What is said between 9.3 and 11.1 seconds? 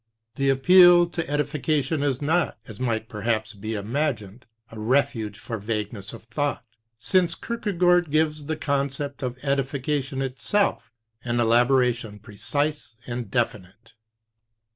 edification itself